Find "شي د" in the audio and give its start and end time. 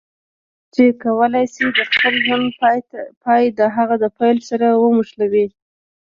1.53-1.79